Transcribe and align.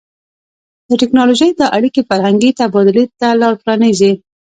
د 0.87 0.89
ټیکنالوژۍ 1.01 1.49
دا 1.59 1.65
اړیکې 1.77 2.01
فرهنګي 2.09 2.51
تبادلې 2.59 3.03
ته 3.19 3.27
لار 3.41 3.53
پرانیزي. 3.61 4.11